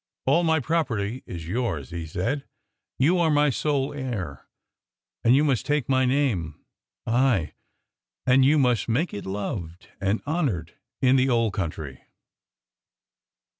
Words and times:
"All 0.25 0.43
my 0.43 0.59
property 0.59 1.21
is 1.27 1.47
yours," 1.47 1.91
he 1.91 2.07
said; 2.07 2.43
"you 2.97 3.19
are 3.19 3.29
my 3.29 3.51
sole 3.51 3.93
heir, 3.93 4.47
and 5.23 5.35
you 5.35 5.43
must 5.43 5.63
take 5.67 5.87
my 5.87 6.05
name 6.05 6.59
ay, 7.05 7.53
and 8.25 8.43
you 8.43 8.57
must 8.57 8.89
make 8.89 9.13
it 9.13 9.27
loved 9.27 9.89
and 10.01 10.23
honoured 10.25 10.73
in 11.03 11.17
the 11.17 11.29
old 11.29 11.53
country." 11.53 12.01